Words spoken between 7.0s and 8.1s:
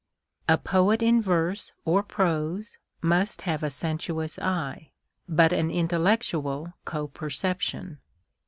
perception.